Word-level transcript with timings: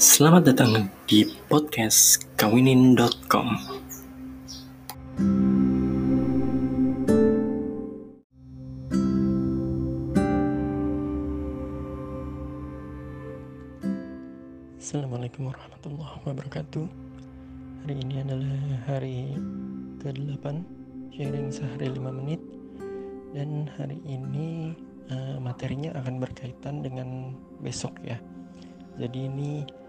Selamat 0.00 0.48
datang 0.48 0.88
di 1.04 1.28
podcast 1.44 2.24
kawinin.com. 2.40 3.52
Assalamualaikum 14.80 15.52
warahmatullahi 15.52 16.16
wabarakatuh. 16.24 16.88
Hari 17.84 17.94
ini 18.00 18.24
adalah 18.24 18.56
hari 18.88 19.36
ke-8 20.00 20.64
sharing 21.12 21.52
sehari 21.52 21.92
5 21.92 22.00
menit 22.24 22.40
dan 23.36 23.68
hari 23.76 24.00
ini 24.08 24.72
uh, 25.12 25.36
materinya 25.44 25.92
akan 26.00 26.24
berkaitan 26.24 26.80
dengan 26.80 27.36
besok 27.60 28.00
ya. 28.00 28.16
Jadi 28.96 29.28
ini 29.28 29.79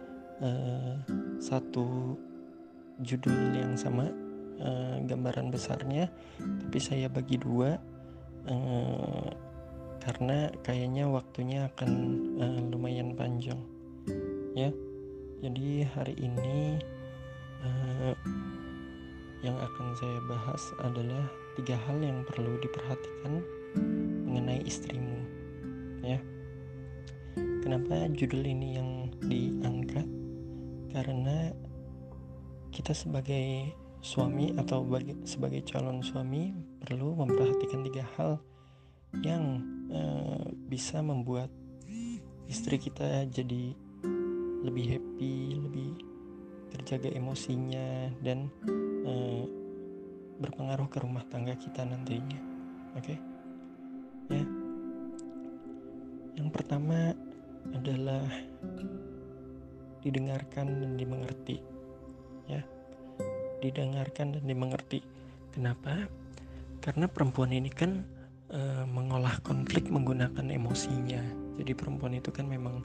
uh, 0.42 0.96
satu 1.42 2.18
judul 3.02 3.56
yang 3.56 3.74
sama 3.78 4.10
uh, 4.62 4.98
gambaran 5.06 5.50
besarnya 5.50 6.10
tapi 6.38 6.78
saya 6.78 7.08
bagi 7.10 7.42
dua 7.42 7.78
uh, 8.50 9.30
karena 10.02 10.50
kayaknya 10.66 11.06
waktunya 11.06 11.70
akan 11.70 11.92
uh, 12.42 12.60
lumayan 12.74 13.14
panjang 13.14 13.62
ya. 14.58 14.74
Jadi 15.42 15.86
hari 15.98 16.14
ini 16.22 16.78
uh, 17.66 18.14
yang 19.42 19.58
akan 19.58 19.88
saya 19.98 20.20
bahas 20.30 20.62
adalah 20.86 21.26
tiga 21.58 21.74
hal 21.90 21.98
yang 21.98 22.22
perlu 22.30 22.62
diperhatikan 22.62 23.42
mengenai 24.26 24.62
istrimu 24.66 25.18
ya. 26.06 26.22
Kenapa 27.62 28.10
judul 28.14 28.46
ini 28.46 28.78
yang 28.78 28.90
diangkat 29.26 30.06
karena 30.92 31.56
kita 32.72 32.92
sebagai 32.92 33.72
suami 34.02 34.52
atau 34.58 34.84
sebagai 35.24 35.62
calon 35.64 36.02
suami 36.02 36.52
perlu 36.82 37.16
memperhatikan 37.16 37.86
tiga 37.86 38.04
hal 38.18 38.42
yang 39.22 39.62
uh, 39.92 40.48
bisa 40.68 41.04
membuat 41.04 41.52
istri 42.48 42.76
kita 42.80 43.28
jadi 43.32 43.76
lebih 44.62 44.86
happy, 44.98 45.36
lebih 45.58 45.92
terjaga 46.72 47.12
emosinya 47.12 48.12
dan 48.24 48.48
uh, 49.04 49.44
berpengaruh 50.40 50.88
ke 50.90 50.98
rumah 51.04 51.24
tangga 51.28 51.54
kita 51.60 51.84
nantinya. 51.86 52.40
Oke, 52.98 53.16
okay? 53.16 53.18
ya. 54.36 54.46
Yang 56.42 56.50
pertama 56.56 57.14
adalah 57.76 58.26
didengarkan 60.02 60.82
dan 60.82 60.92
dimengerti 60.98 61.62
ya. 62.50 62.62
Didengarkan 63.62 64.38
dan 64.38 64.44
dimengerti. 64.46 65.00
Kenapa? 65.54 66.10
Karena 66.82 67.06
perempuan 67.06 67.54
ini 67.54 67.70
kan 67.70 68.02
e, 68.50 68.62
mengolah 68.90 69.38
konflik 69.46 69.88
menggunakan 69.88 70.50
emosinya. 70.50 71.22
Jadi 71.62 71.72
perempuan 71.78 72.18
itu 72.18 72.34
kan 72.34 72.50
memang 72.50 72.82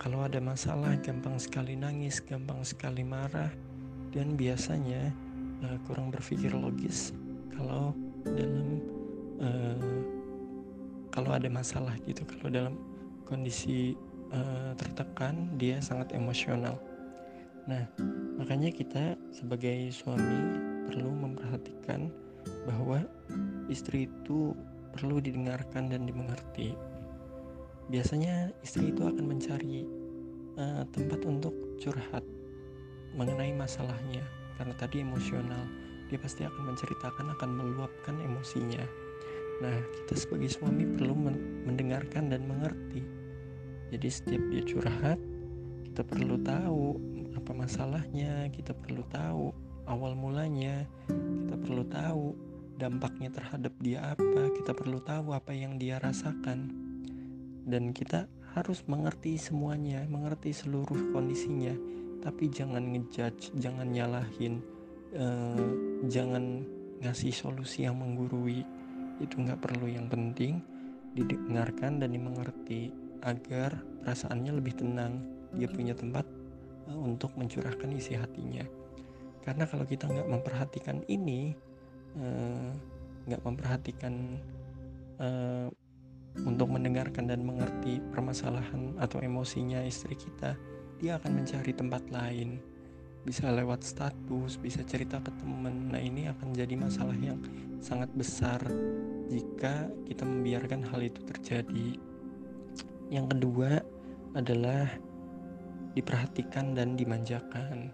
kalau 0.00 0.24
ada 0.24 0.40
masalah 0.40 0.96
gampang 1.02 1.36
sekali 1.36 1.76
nangis 1.76 2.22
gampang 2.24 2.64
sekali 2.64 3.04
marah 3.04 3.52
dan 4.14 4.32
biasanya 4.32 5.12
e, 5.60 5.66
kurang 5.84 6.08
berpikir 6.08 6.56
logis. 6.56 7.12
Kalau 7.52 7.92
dalam 8.24 8.80
e, 9.36 9.48
kalau 11.12 11.34
ada 11.34 11.50
masalah 11.50 11.98
gitu 12.06 12.22
kalau 12.24 12.48
dalam 12.48 12.74
kondisi 13.26 13.92
uh, 14.32 14.72
tertekan, 14.76 15.48
dia 15.56 15.80
sangat 15.80 16.12
emosional. 16.12 16.76
Nah, 17.68 17.84
makanya 18.40 18.72
kita 18.72 19.12
sebagai 19.28 19.92
suami 19.92 20.40
perlu 20.88 21.12
memperhatikan 21.12 22.08
bahwa 22.64 23.04
istri 23.68 24.08
itu 24.08 24.56
perlu 24.96 25.20
didengarkan 25.20 25.92
dan 25.92 26.08
dimengerti. 26.08 26.72
Biasanya 27.92 28.52
istri 28.64 28.88
itu 28.88 29.04
akan 29.04 29.24
mencari 29.24 29.84
uh, 30.56 30.84
tempat 30.96 31.20
untuk 31.28 31.52
curhat 31.76 32.24
mengenai 33.16 33.52
masalahnya 33.52 34.24
karena 34.56 34.74
tadi 34.80 35.04
emosional. 35.04 35.64
Dia 36.08 36.16
pasti 36.16 36.48
akan 36.48 36.72
menceritakan, 36.72 37.36
akan 37.36 37.50
meluapkan 37.52 38.16
emosinya. 38.24 38.80
Nah, 39.60 39.76
kita 39.92 40.16
sebagai 40.16 40.48
suami 40.48 40.88
perlu 40.88 41.12
mendengarkan 41.68 42.32
dan 42.32 42.48
mengerti 42.48 43.17
jadi 43.88 44.08
setiap 44.08 44.42
dia 44.52 44.62
curhat 44.64 45.18
kita 45.92 46.02
perlu 46.04 46.36
tahu 46.40 46.84
apa 47.34 47.50
masalahnya 47.54 48.48
kita 48.52 48.76
perlu 48.76 49.02
tahu 49.08 49.50
awal 49.88 50.12
mulanya 50.12 50.84
kita 51.08 51.56
perlu 51.58 51.84
tahu 51.88 52.26
dampaknya 52.78 53.34
terhadap 53.34 53.74
dia 53.82 54.14
apa 54.14 54.54
kita 54.54 54.70
perlu 54.70 55.02
tahu 55.02 55.34
apa 55.34 55.50
yang 55.50 55.76
dia 55.76 55.98
rasakan. 55.98 56.70
Dan 57.68 57.92
kita 57.92 58.30
harus 58.56 58.86
mengerti 58.88 59.36
semuanya 59.36 60.06
mengerti 60.08 60.54
seluruh 60.54 61.12
kondisinya. 61.12 61.74
Tapi 62.22 62.48
jangan 62.48 62.80
ngejudge 62.94 63.52
jangan 63.58 63.90
nyalahin 63.90 64.62
uh, 65.18 65.68
jangan 66.06 66.64
ngasih 67.02 67.34
solusi 67.34 67.84
yang 67.84 67.98
menggurui. 67.98 68.62
Itu 69.18 69.42
nggak 69.42 69.58
perlu 69.58 69.90
yang 69.90 70.06
penting 70.06 70.62
didengarkan 71.18 71.98
dan 71.98 72.14
dimengerti 72.14 72.94
agar 73.22 73.78
perasaannya 74.04 74.52
lebih 74.56 74.78
tenang. 74.78 75.24
Dia 75.56 75.68
punya 75.70 75.96
tempat 75.96 76.24
uh, 76.88 77.00
untuk 77.00 77.34
mencurahkan 77.34 77.90
isi 77.94 78.14
hatinya. 78.16 78.64
Karena 79.42 79.64
kalau 79.64 79.88
kita 79.88 80.08
nggak 80.08 80.28
memperhatikan 80.28 81.04
ini 81.08 81.56
uh, 82.20 82.70
nggak 83.28 83.42
memperhatikan 83.44 84.36
uh, 85.20 85.68
untuk 86.44 86.68
mendengarkan 86.70 87.26
dan 87.26 87.42
mengerti 87.42 87.98
permasalahan 88.14 88.94
atau 89.00 89.18
emosinya 89.18 89.82
istri 89.82 90.14
kita 90.14 90.54
dia 90.98 91.18
akan 91.18 91.42
mencari 91.42 91.72
tempat 91.72 92.02
lain. 92.10 92.60
Bisa 93.26 93.50
lewat 93.52 93.84
status 93.84 94.56
bisa 94.56 94.80
cerita 94.86 95.20
ke 95.20 95.28
temen 95.36 95.92
nah 95.92 96.00
ini 96.00 96.30
akan 96.30 96.54
jadi 96.54 96.74
masalah 96.78 97.16
yang 97.18 97.36
sangat 97.78 98.08
besar 98.14 98.62
jika 99.28 99.92
kita 100.08 100.24
membiarkan 100.24 100.80
hal 100.88 101.04
itu 101.04 101.20
terjadi 101.28 102.00
yang 103.08 103.26
kedua 103.28 103.80
adalah 104.36 104.88
diperhatikan 105.96 106.76
dan 106.76 106.94
dimanjakan. 106.94 107.90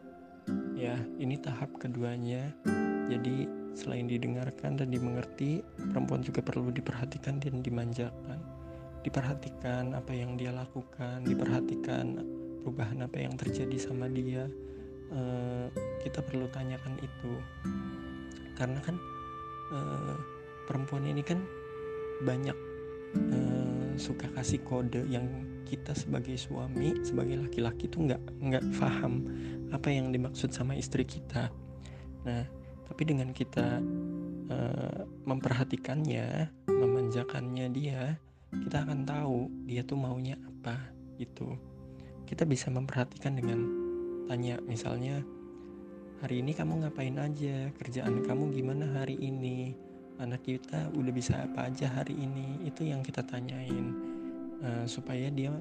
Ya, 0.76 0.98
ini 1.16 1.40
tahap 1.40 1.72
keduanya. 1.80 2.52
Jadi, 3.08 3.48
selain 3.72 4.10
didengarkan 4.10 4.76
dan 4.76 4.92
dimengerti, 4.92 5.64
perempuan 5.92 6.20
juga 6.20 6.44
perlu 6.44 6.68
diperhatikan 6.68 7.40
dan 7.40 7.64
dimanjakan. 7.64 8.38
Diperhatikan 9.04 9.92
apa 9.96 10.12
yang 10.12 10.36
dia 10.36 10.52
lakukan, 10.52 11.24
diperhatikan 11.24 12.20
perubahan 12.64 13.04
apa 13.04 13.16
yang 13.20 13.36
terjadi 13.36 13.76
sama 13.76 14.08
dia. 14.08 14.48
Uh, 15.12 15.68
kita 16.02 16.24
perlu 16.24 16.48
tanyakan 16.50 16.96
itu, 16.98 17.32
karena 18.56 18.80
kan 18.82 18.96
uh, 19.70 20.16
perempuan 20.64 21.04
ini 21.06 21.20
kan 21.20 21.38
banyak 22.24 22.56
uh, 23.30 23.53
suka 23.96 24.30
kasih 24.32 24.60
kode 24.62 25.06
yang 25.08 25.26
kita 25.64 25.96
sebagai 25.96 26.36
suami 26.36 26.94
sebagai 27.02 27.40
laki-laki 27.40 27.88
tuh 27.88 28.06
nggak 28.06 28.22
nggak 28.40 28.64
paham 28.78 29.24
apa 29.72 29.88
yang 29.90 30.12
dimaksud 30.14 30.52
sama 30.52 30.76
istri 30.76 31.02
kita. 31.02 31.50
Nah 32.26 32.44
tapi 32.84 33.02
dengan 33.08 33.32
kita 33.32 33.80
uh, 34.52 35.02
memperhatikannya 35.24 36.52
memanjakannya 36.68 37.66
dia 37.72 38.20
kita 38.54 38.86
akan 38.86 39.02
tahu 39.02 39.50
dia 39.66 39.82
tuh 39.82 39.98
maunya 39.98 40.38
apa 40.38 40.78
gitu. 41.18 41.58
Kita 42.24 42.46
bisa 42.46 42.70
memperhatikan 42.70 43.36
dengan 43.36 43.60
tanya 44.30 44.60
misalnya 44.64 45.20
hari 46.22 46.40
ini 46.40 46.54
kamu 46.54 46.86
ngapain 46.86 47.18
aja? 47.18 47.68
Kerjaan 47.76 48.22
kamu 48.24 48.54
gimana 48.54 49.02
hari 49.02 49.18
ini 49.18 49.74
anak 50.22 50.46
kita 50.46 50.90
udah 50.94 51.12
bisa 51.12 51.34
apa 51.42 51.70
aja 51.70 51.90
hari 51.90 52.14
ini. 52.14 52.62
Itu 52.66 52.86
yang 52.86 53.02
kita 53.02 53.24
tanyain. 53.26 53.94
Uh, 54.64 54.86
supaya 54.88 55.28
dia 55.28 55.52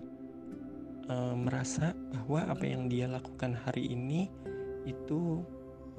uh, 1.12 1.36
merasa 1.36 1.92
bahwa 2.14 2.56
apa 2.56 2.64
yang 2.64 2.88
dia 2.88 3.10
lakukan 3.12 3.52
hari 3.68 3.92
ini 3.92 4.32
itu 4.88 5.44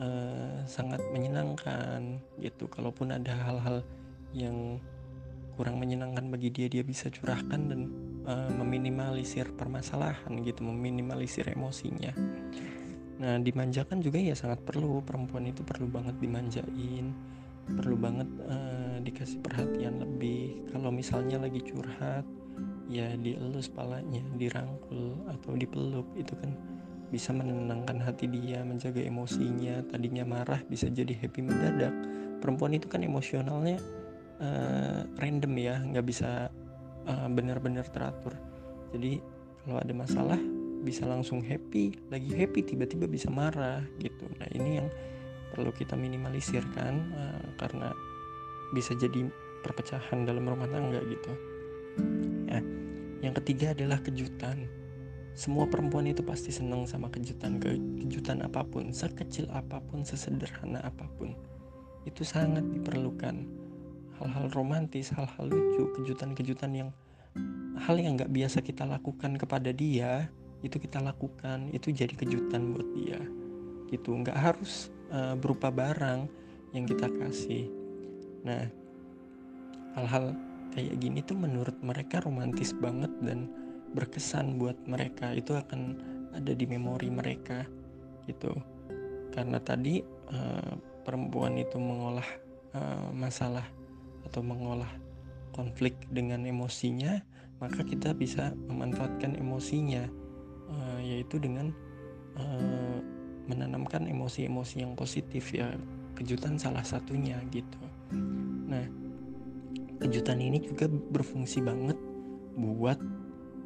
uh, 0.01 0.63
sangat 0.65 1.03
menyenangkan 1.13 2.23
gitu. 2.41 2.71
Kalaupun 2.71 3.13
ada 3.13 3.35
hal-hal 3.35 3.85
yang 4.33 4.81
kurang 5.55 5.79
menyenangkan 5.79 6.27
bagi 6.33 6.51
dia 6.51 6.67
dia 6.67 6.83
bisa 6.83 7.07
curahkan 7.13 7.61
dan 7.71 7.81
uh, 8.25 8.51
meminimalisir 8.57 9.53
permasalahan 9.53 10.41
gitu. 10.41 10.65
Meminimalisir 10.65 11.45
emosinya. 11.53 12.15
Nah 13.21 13.39
dimanjakan 13.39 14.01
juga 14.01 14.17
ya 14.17 14.33
sangat 14.33 14.65
perlu. 14.65 15.05
Perempuan 15.05 15.51
itu 15.51 15.61
perlu 15.61 15.93
banget 15.93 16.17
dimanjain 16.19 17.13
perlu 17.65 17.97
banget 17.97 18.29
uh, 18.45 18.97
dikasih 19.01 19.41
perhatian 19.41 20.01
lebih. 20.01 20.69
Kalau 20.73 20.93
misalnya 20.93 21.41
lagi 21.41 21.61
curhat 21.65 22.25
ya 22.87 23.17
dielus 23.17 23.73
palanya 23.73 24.21
dirangkul 24.37 25.25
atau 25.33 25.57
dipeluk 25.57 26.07
itu 26.15 26.37
kan 26.39 26.53
bisa 27.09 27.33
menenangkan 27.33 28.03
hati 28.03 28.29
dia 28.29 28.61
menjaga 28.67 29.01
emosinya. 29.01 29.81
Tadinya 29.89 30.25
marah 30.27 30.61
bisa 30.69 30.91
jadi 30.91 31.15
happy 31.15 31.41
mendadak. 31.41 31.95
Perempuan 32.45 32.77
itu 32.77 32.91
kan 32.91 33.01
emosionalnya 33.01 33.81
uh, 34.43 35.09
random 35.17 35.53
ya 35.57 35.81
nggak 35.81 36.05
bisa 36.05 36.53
uh, 37.09 37.29
benar-benar 37.33 37.89
teratur. 37.89 38.37
Jadi 38.93 39.19
kalau 39.65 39.81
ada 39.81 39.95
masalah 39.97 40.41
bisa 40.85 41.09
langsung 41.09 41.41
happy. 41.41 41.97
Lagi 42.13 42.31
happy 42.37 42.61
tiba-tiba 42.61 43.09
bisa 43.09 43.33
marah 43.33 43.81
gitu. 43.97 44.29
Nah 44.37 44.49
ini 44.53 44.85
yang 44.85 44.89
perlu 45.55 45.71
kita 45.71 45.95
minimalisir 45.95 46.67
kan 46.75 46.99
uh, 47.15 47.47
karena 47.57 47.95
bisa 48.75 48.93
jadi 48.99 49.31
perpecahan 49.63 50.27
dalam 50.27 50.45
rumah 50.45 50.69
tangga 50.69 51.01
gitu. 51.07 51.33
Ya 52.51 52.61
yang 53.25 53.33
ketiga 53.41 53.73
adalah 53.73 53.97
kejutan. 54.05 54.69
Semua 55.35 55.67
perempuan 55.67 56.07
itu 56.07 56.23
pasti 56.23 56.55
senang 56.55 56.87
sama 56.87 57.11
kejutan 57.11 57.59
Ke, 57.59 57.75
kejutan 58.05 58.45
apa 58.45 58.63
pun 58.63 58.95
sekecil 58.95 59.49
apa 59.51 59.81
pun 59.81 60.05
sesederhana 60.05 60.85
apa 60.85 61.09
pun. 61.17 61.33
Itu 62.05 62.21
sangat 62.23 62.69
diperlukan. 62.69 63.65
Hal-hal 64.21 64.47
romantis 64.53 65.11
hal-hal 65.11 65.51
lucu 65.51 65.91
kejutan-kejutan 65.99 66.71
yang 66.77 66.91
hal 67.81 67.97
yang 67.99 68.15
nggak 68.15 68.31
biasa 68.31 68.63
kita 68.63 68.87
lakukan 68.87 69.35
kepada 69.41 69.73
dia 69.73 70.29
itu 70.61 70.77
kita 70.77 71.01
lakukan. 71.01 71.73
Itu 71.73 71.91
jadi 71.91 72.13
kejutan 72.13 72.77
buat 72.77 72.89
dia. 72.93 73.19
Gitu. 73.89 74.13
Nggak 74.13 74.37
harus 74.37 74.93
uh, 75.15 75.35
berupa 75.39 75.71
barang 75.71 76.27
yang 76.75 76.85
kita 76.91 77.07
kasih. 77.07 77.71
Nah 78.43 78.67
hal-hal 79.95 80.35
kayak 80.75 80.99
gini 80.99 81.23
tuh 81.23 81.39
menurut 81.39 81.79
mereka 81.79 82.19
romantis 82.27 82.75
banget 82.75 83.11
dan 83.23 83.47
berkesan 83.95 84.59
buat 84.59 84.77
mereka. 84.91 85.31
Itu 85.31 85.55
akan 85.55 85.81
ada 86.35 86.51
di 86.51 86.67
memori 86.67 87.15
mereka 87.15 87.63
gitu. 88.27 88.51
Karena 89.31 89.63
tadi 89.63 90.03
uh, 90.35 90.75
perempuan 91.07 91.55
itu 91.63 91.79
mengolah 91.79 92.27
uh, 92.75 93.09
masalah 93.15 93.65
atau 94.27 94.43
mengolah 94.43 94.91
konflik 95.55 95.95
dengan 96.11 96.43
emosinya 96.43 97.23
maka 97.63 97.87
kita 97.87 98.11
bisa 98.13 98.51
memanfaatkan 98.67 99.39
emosinya 99.39 100.11
uh, 100.69 100.99
yaitu 100.99 101.39
dengan 101.39 101.71
uh, 102.35 102.99
menanamkan 103.47 104.09
emosi-emosi 104.09 104.85
yang 104.85 104.93
positif 104.97 105.53
ya. 105.53 105.73
Kejutan 106.15 106.57
salah 106.57 106.87
satunya 106.87 107.41
gitu. 107.51 107.81
Nah 108.71 108.87
kejutan 109.99 110.39
ini 110.43 110.61
juga 110.61 110.87
berfungsi 110.89 111.65
banget 111.65 111.97
buat 112.55 112.99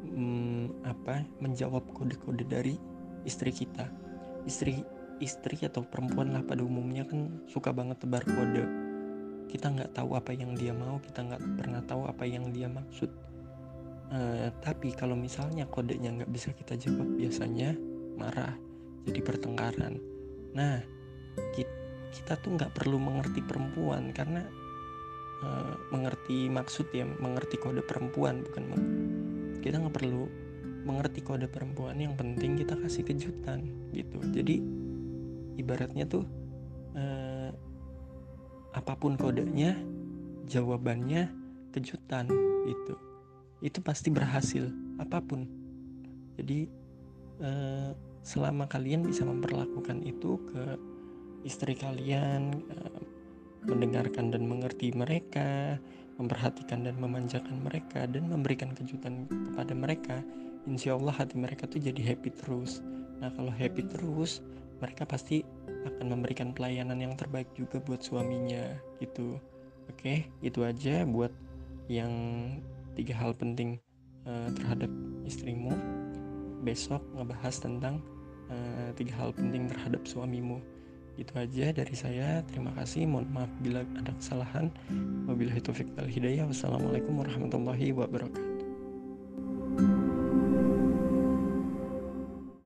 hmm, 0.09 0.87
apa 0.87 1.25
menjawab 1.43 1.85
kode-kode 1.93 2.45
dari 2.47 2.75
istri 3.27 3.53
kita. 3.53 3.85
Istri 4.47 4.81
istri 5.19 5.59
atau 5.67 5.83
perempuan 5.83 6.31
lah 6.31 6.41
pada 6.41 6.63
umumnya 6.63 7.03
kan 7.03 7.43
suka 7.51 7.75
banget 7.75 8.01
tebar 8.01 8.23
kode. 8.23 8.65
Kita 9.49 9.73
nggak 9.73 9.97
tahu 9.97 10.15
apa 10.15 10.31
yang 10.33 10.53
dia 10.55 10.71
mau 10.73 11.01
kita 11.01 11.25
nggak 11.25 11.43
pernah 11.59 11.81
tahu 11.85 12.07
apa 12.07 12.23
yang 12.25 12.49
dia 12.49 12.69
maksud. 12.69 13.11
Uh, 14.09 14.49
tapi 14.65 14.89
kalau 14.89 15.13
misalnya 15.13 15.69
kodenya 15.69 16.09
nggak 16.09 16.33
bisa 16.33 16.49
kita 16.49 16.73
jawab 16.73 17.05
biasanya 17.13 17.77
marah 18.17 18.57
jadi 19.09 19.21
pertengkaran. 19.25 19.97
Nah 20.53 20.85
kita, 21.57 21.73
kita 22.13 22.33
tuh 22.37 22.55
nggak 22.55 22.73
perlu 22.77 23.01
mengerti 23.01 23.41
perempuan 23.41 24.13
karena 24.13 24.45
uh, 25.41 25.73
mengerti 25.89 26.47
maksud 26.49 26.93
ya 26.93 27.05
mengerti 27.05 27.57
kode 27.57 27.81
perempuan 27.81 28.45
bukan 28.45 28.63
kita 29.59 29.81
nggak 29.81 29.95
perlu 29.97 30.29
mengerti 30.87 31.19
kode 31.21 31.45
perempuan 31.51 31.99
yang 31.99 32.15
penting 32.15 32.55
kita 32.55 32.73
kasih 32.79 33.03
kejutan 33.03 33.67
gitu. 33.91 34.17
Jadi 34.31 34.63
ibaratnya 35.59 36.07
tuh 36.07 36.23
eh, 36.95 37.51
apa 38.71 38.93
pun 38.95 39.19
kodenya 39.19 39.75
jawabannya 40.47 41.29
kejutan 41.75 42.31
gitu. 42.65 42.95
Itu 43.59 43.83
pasti 43.83 44.09
berhasil 44.09 44.71
apa 44.97 45.19
pun. 45.19 45.45
Jadi 46.39 46.65
eh, 47.43 47.91
selama 48.23 48.67
kalian 48.67 49.05
bisa 49.05 49.23
memperlakukan 49.23 50.03
itu 50.03 50.39
ke 50.51 50.63
istri 51.47 51.73
kalian 51.75 52.63
eh, 52.69 53.01
mendengarkan 53.65 54.31
dan 54.31 54.47
mengerti 54.47 54.91
mereka 54.95 55.79
memperhatikan 56.19 56.83
dan 56.83 56.99
memanjakan 56.99 57.63
mereka 57.63 58.03
dan 58.03 58.27
memberikan 58.27 58.75
kejutan 58.75 59.23
kepada 59.31 59.71
mereka 59.71 60.17
insya 60.67 60.99
Allah 60.99 61.15
hati 61.15 61.39
mereka 61.39 61.63
tuh 61.65 61.79
jadi 61.79 62.13
happy 62.13 62.35
terus. 62.35 62.83
Nah 63.23 63.31
kalau 63.31 63.49
happy 63.55 63.87
terus 63.87 64.43
mereka 64.83 65.07
pasti 65.07 65.47
akan 65.87 66.11
memberikan 66.11 66.51
pelayanan 66.51 66.99
yang 66.99 67.15
terbaik 67.15 67.47
juga 67.55 67.79
buat 67.79 68.03
suaminya 68.03 68.75
gitu. 68.99 69.39
Oke 69.87 70.27
itu 70.43 70.59
aja 70.67 71.07
buat 71.07 71.31
yang 71.87 72.11
tiga 72.99 73.15
hal 73.15 73.31
penting 73.33 73.79
uh, 74.27 74.51
terhadap 74.59 74.91
istrimu 75.23 75.71
besok 76.63 77.01
ngebahas 77.15 77.55
tentang 77.59 78.03
uh, 78.51 78.89
tiga 78.95 79.13
hal 79.19 79.31
penting 79.35 79.69
terhadap 79.69 80.03
suamimu. 80.03 80.59
Itu 81.19 81.35
aja 81.35 81.75
dari 81.75 81.95
saya. 81.95 82.39
Terima 82.47 82.71
kasih. 82.79 83.03
Mohon 83.03 83.27
maaf 83.35 83.51
bila 83.59 83.83
ada 83.99 84.11
kesalahan. 84.15 84.71
Wabillahi 85.27 85.59
taufiq 85.59 85.91
wal 85.99 86.07
hidayah. 86.07 86.47
Wassalamualaikum 86.47 87.19
warahmatullahi 87.19 87.91
wabarakatuh 87.91 88.48